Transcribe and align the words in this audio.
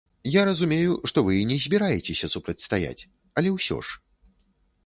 Я 0.35 0.41
разумею, 0.49 0.95
што 1.11 1.23
вы 1.27 1.35
і 1.41 1.43
не 1.51 1.57
збіраецеся 1.65 2.31
супрацьстаяць, 2.37 3.07
але 3.41 3.49
ўсё 3.59 3.77
ж? 3.91 4.01